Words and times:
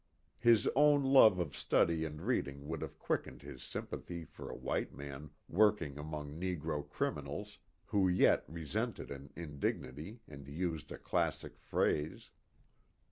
His 0.39 0.67
own 0.75 1.03
love 1.03 1.37
of 1.37 1.55
study 1.55 2.05
and 2.05 2.23
reading 2.23 2.67
would 2.67 2.81
have 2.81 2.97
quickened 2.97 3.43
his 3.43 3.61
sympathy 3.61 4.25
for 4.25 4.49
a 4.49 4.55
white 4.55 4.91
man 4.95 5.29
working 5.47 5.99
among 5.99 6.39
negro 6.39 6.89
criminals 6.89 7.59
who 7.85 8.07
yet 8.07 8.43
re 8.47 8.65
sented 8.65 9.11
an 9.11 9.29
indignity 9.35 10.21
and 10.27 10.47
used 10.47 10.91
a 10.91 10.97
classic 10.97 11.59
phrase. 11.59 12.31